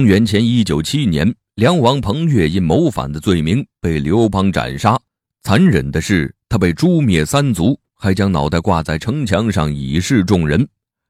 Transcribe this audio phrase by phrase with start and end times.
[0.00, 4.98] 公元前一九七年，梁王彭越因谋反的罪名被刘邦斩杀。
[5.42, 10.66] 残忍的是，他被诛灭三族，还将脑袋挂在城墙上以示众人。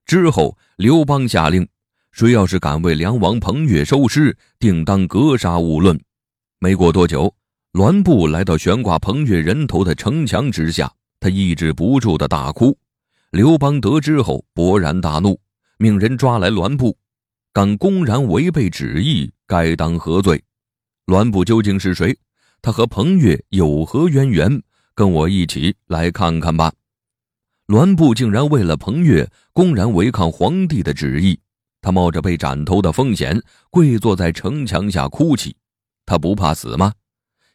[0.06, 1.64] 之后，刘邦下令，
[2.10, 5.96] 谁要是敢为梁王彭越收尸，定当格杀勿论。
[6.58, 7.32] 没过多久，
[7.74, 12.76] 栾布来到悬挂彭越人头的城墙之下，他抑制不住的大哭。
[13.30, 15.38] 刘邦得知后，勃然大怒，
[15.78, 16.96] 命人抓来栾布。
[17.52, 20.40] 敢公然违背旨意，该当何罪？
[21.06, 22.16] 栾布究竟是谁？
[22.62, 24.62] 他和彭越有何渊源？
[24.94, 26.72] 跟我一起来看看吧。
[27.66, 31.38] 栾布竟然为了彭越，公然违抗皇帝的旨意。
[31.80, 35.56] 他冒着被斩头的风险，跪坐在城墙下哭泣。
[36.06, 36.92] 他不怕死吗？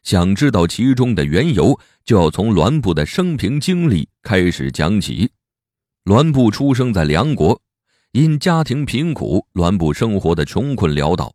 [0.02, 5.30] 想知道其中的缘由，就要从栾布的生平经历开始讲起。
[6.04, 7.60] 栾布出生在梁国。
[8.16, 11.30] 因家庭贫苦，栾布生活的穷困潦倒。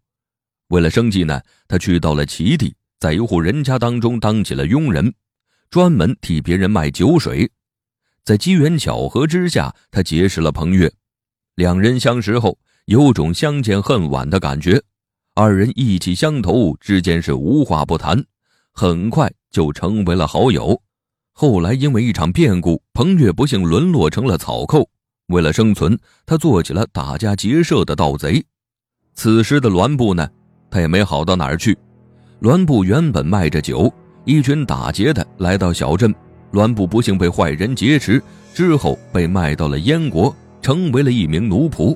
[0.70, 5.13] 为了生计呢，他去到了齐地，在一户人家当中当起了佣人，
[5.70, 7.48] 专门替别人卖酒水。
[8.23, 10.91] 在机缘巧合之下，他结识了彭越，
[11.54, 14.82] 两人相识后，有种相见恨晚的感觉。
[15.35, 18.26] 二人意气相投，之间是无话不谈，
[18.73, 20.82] 很快就成为了好友。
[21.32, 24.90] 后来因为一场变故，彭越不幸沦落成了草寇。
[25.27, 28.44] 为了生存，他做起了打家劫舍的盗贼。
[29.14, 30.28] 此时的栾布呢，
[30.70, 31.78] 他也没好到哪儿去。
[32.40, 33.94] 栾布原本卖着酒，
[34.26, 36.13] 一群打劫的来到小镇，
[36.52, 38.22] 栾布不幸被坏人劫持，
[38.54, 41.96] 之后被卖到了燕国，成为了一名奴仆。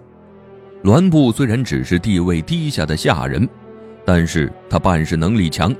[0.83, 3.47] 栾布虽然只是地位低下的下人，
[4.05, 5.75] 但是他办事能力强，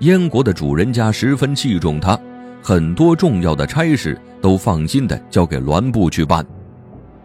[0.00, 2.18] 燕国的主人家十分器重他，
[2.60, 6.44] 很多重要的差事都放心的交给栾布去办。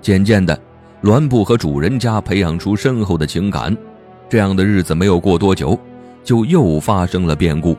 [0.04, 0.60] 渐渐的，
[1.02, 3.76] 栾布和主人家培养出深厚的情感。
[4.28, 5.80] 这样的日子没有过多久，
[6.26, 7.78] 就又发生了变故。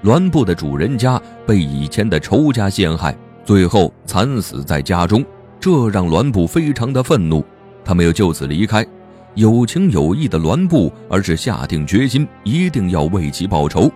[0.00, 5.22] 栾布的主人家被以前的仇家陷害，最后惨死在家中，
[5.60, 7.44] 这让栾布非常的愤怒。
[7.84, 8.86] 他没有就此离开，
[9.34, 13.90] 有情有义的栾布，而是下定决心一定要为其报仇，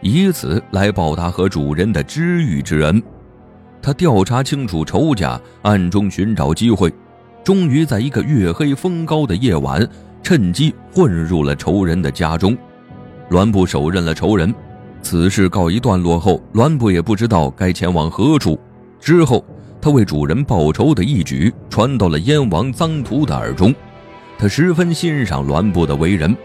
[0.00, 3.02] 以此来报答和主人的知遇之恩。
[3.82, 6.90] 他调查清楚仇家，暗中寻找机会。
[7.44, 9.86] 终于在一个月黑风高的夜晚，
[10.22, 12.56] 趁机混入了仇人的家中。
[13.30, 14.54] 栾布手刃了仇人，
[15.02, 18.58] 此事告一段落后，栾布也不知道该前往何处。
[19.00, 19.44] 之后，
[19.80, 23.74] 他为主人报仇的一举传到了燕王臧荼的耳中，
[24.38, 26.36] 他十分欣赏栾布的为人。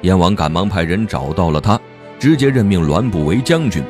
[0.00, 1.78] 燕王赶忙派人找到了他，
[2.18, 3.80] 直接任命栾布为将军。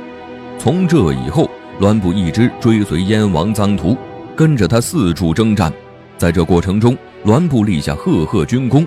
[0.59, 1.49] 从这以后，
[1.81, 3.97] 栾布一直追随燕王臧荼，
[4.37, 5.73] 跟着他四处征战。
[6.23, 8.87] 在这过程中，栾布立下赫赫军功，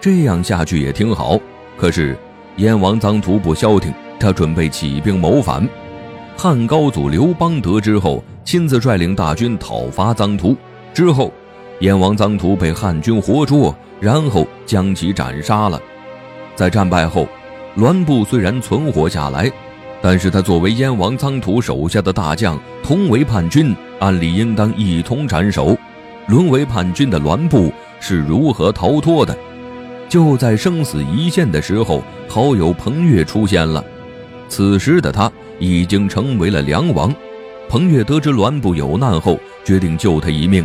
[0.00, 1.38] 这样下去也挺好。
[1.76, 2.18] 可是
[2.56, 5.68] 燕王臧荼不消停，他准备起兵谋反。
[6.36, 10.56] 汉高祖刘邦得知后，亲自率领大军讨伐臧荼。
[10.92, 11.32] 之后，
[11.78, 15.80] 燕王臧荼被汉军活捉，然后将其斩杀了。
[16.56, 17.28] 在战败后，
[17.76, 19.48] 栾布虽然存活下来，
[20.02, 25.78] 但是他作为燕王臧荼手下的大将，同为叛军，按理应当一同斩首。
[26.26, 29.36] 沦为叛军的栾布是如何逃脱的？
[30.08, 33.84] 就在生死一线的时候，好友彭越出现了。
[34.48, 37.14] 此时的他已经成为了梁王。
[37.68, 40.64] 彭越得知栾布有难后，决定救他一命。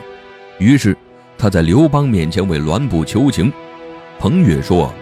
[0.60, 0.96] 于是
[1.38, 3.52] 他在刘邦面前为栾布求情。
[4.20, 4.94] 彭越说：“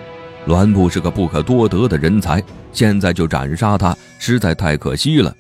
[0.45, 2.41] 栾布是个不可多得的人才，
[2.71, 5.33] 现在就斩杀他，实在太可惜了。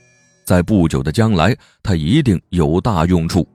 [0.43, 3.47] 在不久的将来，他一定有大用处。”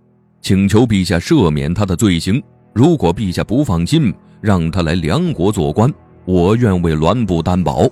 [0.43, 2.43] 请求陛下赦免他的罪行。
[2.75, 5.93] 如果陛下不放心，让他来梁国做官，
[6.25, 7.89] 我愿为栾布担保。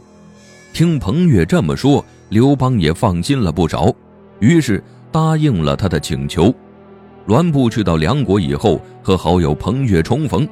[0.73, 3.95] 听彭越这么说，刘邦也放心了不少，
[4.41, 6.53] 于是答应了他的请求。
[7.27, 10.47] 栾布去到梁国以后，和好友彭越重逢。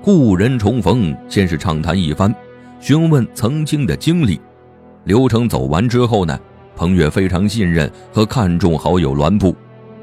[0.00, 2.32] 故人重逢，先是畅谈一番，
[2.78, 4.40] 询问曾经的经历。
[5.02, 6.38] 流程走完之后呢，
[6.76, 9.52] 彭越非常信任和看重好友栾布。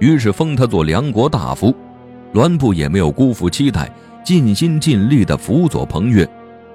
[0.01, 1.71] 于是封他做梁国大夫，
[2.33, 3.87] 栾布也没有辜负期待，
[4.25, 6.27] 尽心尽力地辅佐彭越，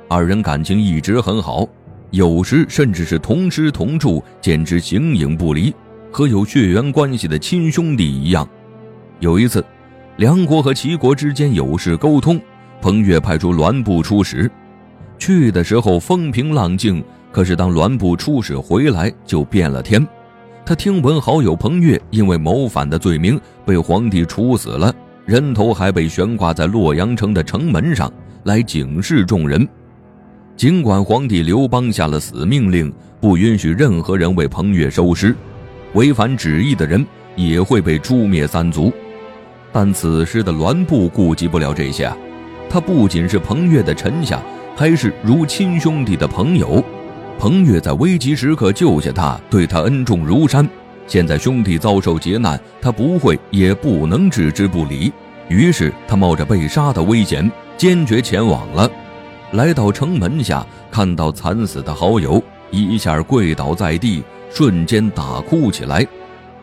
[0.08, 1.69] 二人感情一直很好，
[2.12, 5.75] 有时甚至是同吃同住，简直形影不离，
[6.12, 8.49] 和有血缘关系的亲兄弟一样。
[9.19, 9.64] 有一次，
[10.19, 12.40] 梁国和齐国之间有事沟通，
[12.81, 14.49] 彭越派出栾布出使，
[15.19, 17.02] 去的时候风平浪静，
[17.32, 20.06] 可是当栾布出使回来，就变了天。
[20.66, 24.92] 他听闻好友彭越因为谋反的罪名被皇帝处死了，
[25.24, 29.66] 人头还被悬挂在洛阳城的城门上，来警示众人。
[30.56, 35.36] 尽管皇帝刘邦下了死命令，不允许任何人为彭越收尸，
[35.92, 38.92] 违反旨意的人也会被诛灭三族。
[39.72, 42.12] 但此时的栾布顾及不了这些，
[42.68, 44.42] 他不仅是彭越的臣下，
[44.74, 46.82] 还是如亲兄弟的朋友。
[47.38, 50.69] 彭越在危急时刻救下他，对他恩重如山。
[51.06, 55.12] 现在兄弟遭受劫难，他不会也不能置之不理。
[55.49, 58.91] 于是他冒着被杀的危险，坚决前往了。
[59.53, 66.05] 来到城门下，看到惨死的好友，一下跪倒在地，瞬间大哭起来，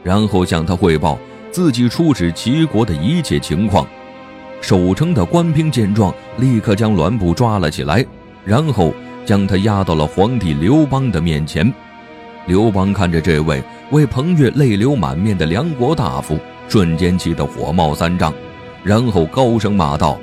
[0.03, 1.17] 然后向他汇报
[1.49, 3.87] 自己出使齐国的一切情况。
[4.59, 8.05] 守城的官兵见状，立刻将栾布抓了起来，
[8.43, 8.93] 然后
[9.25, 11.73] 将他押到了皇帝刘邦的面前。
[12.45, 16.37] 刘邦看着这位为彭越泪流满面的梁国大夫，
[16.67, 18.33] 瞬间气得火冒三丈，
[18.83, 20.19] 然后高声骂道：“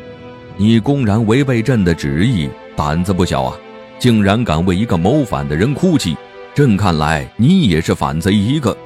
[0.59, 3.57] 你公然违背朕的旨意，胆子不小啊！
[3.99, 6.17] 竟然敢为一个谋反的人哭泣，
[6.55, 8.77] 朕看来你也是反贼一个。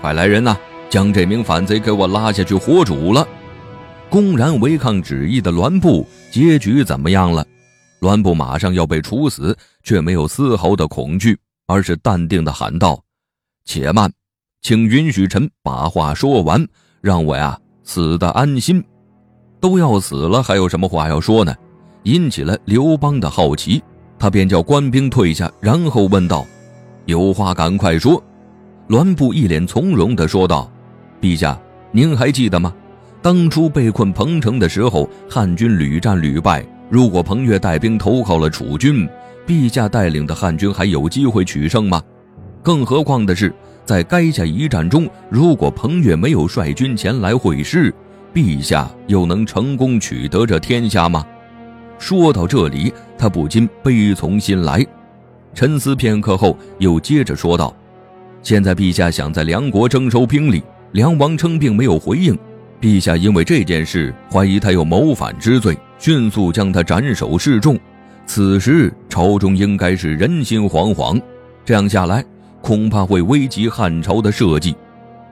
[0.00, 0.56] 快来人呐，
[0.90, 3.26] 将这名反贼给我拉下去活煮了！”
[4.10, 7.44] 公然违抗旨意的栾布，结局怎么样了？
[8.04, 11.36] 栾布马上要被处死，却没有丝毫的恐惧。
[11.66, 13.02] 而是淡定地喊道
[13.64, 14.12] ：“且慢，
[14.60, 16.62] 请允许臣把话说完，
[17.00, 18.84] 让我呀死得安心。
[19.60, 21.54] 都要死了，还有什么话要说呢？”
[22.04, 23.82] 引起了刘邦的好奇，
[24.18, 26.46] 他便叫官兵退下，然后问道
[27.08, 28.22] ：“有话赶快说。”
[28.88, 30.70] 栾布一脸从容地说道
[31.18, 31.58] ：“陛下，
[31.92, 32.74] 您还记得吗？
[33.22, 39.08] 当初被困彭城的时候，汉军屡战屡败，如果彭越带兵投靠了楚军。”
[39.46, 42.02] 陛下带领的汉军还有机会取胜吗？
[42.62, 43.54] 更何况的是，
[43.84, 47.92] 在垓下一战中，如果彭越没有率军前来会师，
[48.32, 51.26] 陛下又能成功取得这天下吗？
[51.98, 54.82] 说到这里，他不禁悲从心来。
[55.52, 57.76] 沉思片刻后，又接着说道
[58.42, 62.34] ：“现在陛下想在梁国征收兵力，梁王称并没有回应。
[62.80, 67.80] 陛下因为这件事怀疑他有谋反之罪，迅速将他斩首示众。”
[68.26, 71.18] 此时朝中应该是人心惶惶，
[71.64, 72.22] 这样下来
[72.60, 74.76] 恐怕会危及汉朝的社稷。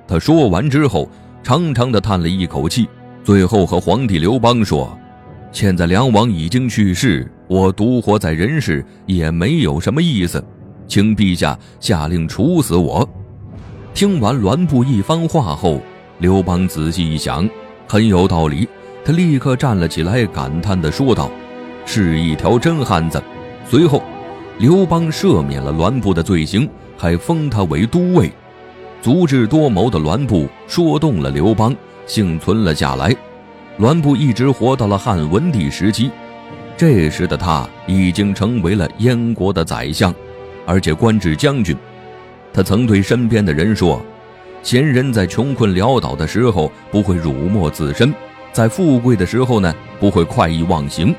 [0.08, 1.06] 他说完之后，
[1.42, 2.88] 长长的叹了一口气，
[3.22, 4.98] 最后和皇帝刘邦说
[5.52, 10.42] ：“现在梁王已经去世，我独活在人世也没有什么意思，
[10.88, 13.06] 请陛下下令处死我。”
[13.92, 15.82] 听完栾布一番话后，
[16.18, 17.46] 刘邦仔细一想，
[17.86, 18.66] 很有道理，
[19.04, 21.30] 他立刻站了起来，感叹地说道。
[21.84, 23.20] 是一条真汉子。
[23.68, 24.02] 随后，
[24.58, 28.30] 刘邦赦免了栾布的罪行，还封他为都尉。
[29.00, 31.74] 足智多谋的栾布说动了刘邦，
[32.06, 33.14] 幸存了下来。
[33.78, 36.10] 栾布一直活到了汉文帝时期，
[36.76, 40.14] 这时的他已经成为了燕国的宰相，
[40.64, 41.76] 而且官至将军。
[42.52, 44.00] 他曾对身边的人说
[44.62, 48.14] ：“贤人在穷困潦倒的时候不会辱没自身，
[48.52, 51.14] 在富贵的时候呢，不会快意忘形。”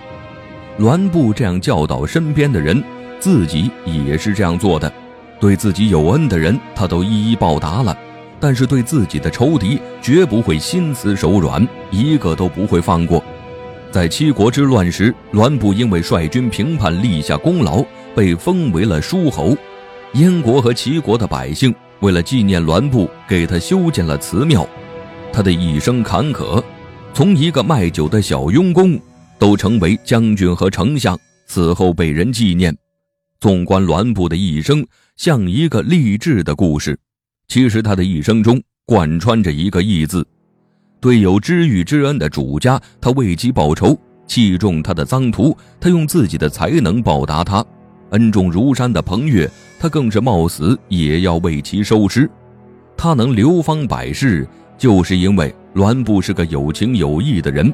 [0.77, 2.83] 栾布这样教导身边的人，
[3.19, 4.91] 自己也是这样做的。
[5.39, 7.95] 对自己有恩的人，他都一一报答了；
[8.39, 13.21] 但是对自己的仇敌，绝不会心慈手软，一个都不会放过。
[13.91, 17.83] 在七国之乱时，栾布因为率军平叛，立下功劳，
[18.15, 19.55] 被封为了诸侯。
[20.13, 24.67] 燕国和齐国的百姓为了纪念栾布，给他修建了祠庙。
[25.31, 26.63] 他的一生坎坷，
[27.13, 28.99] 从一个卖酒的小佣工。
[29.39, 32.73] 都成为将军和丞相，死后被人纪念。
[33.41, 34.85] 纵观栾布的一生，
[35.17, 36.97] 像一个励志的故事。
[37.49, 40.25] 其实他的一生中贯穿着一个“义”字。
[41.01, 43.93] 对有知遇之恩的主家，他为其报仇；
[44.27, 47.61] 器重他的臧荼，他用自己的才能报答他；
[48.11, 52.31] 恩重如山的彭越，他更是冒死也要为其收尸。
[52.95, 54.47] 他能流芳百世，
[54.83, 57.73] 就是因为栾布是个有情有义的人。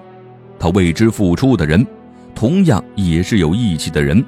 [0.59, 1.83] 他为之付出的人，
[2.35, 4.23] 同样也是有义气的人。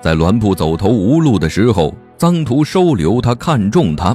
[0.00, 4.14] 在栾布走投无路的时候，臧荼收留他，看中他；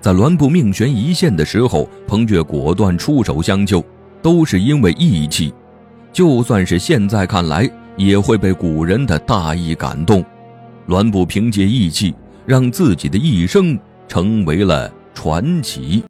[0.00, 3.84] 在栾布命悬一线的时候，彭越果断出手相救，
[4.22, 5.52] 都是因为义气。
[6.10, 10.24] 就算是现在看来，也会被古人的大义感动。
[10.86, 12.14] 栾布凭借义气，
[12.46, 13.78] 让自己的一生
[14.08, 16.00] 成为了传奇。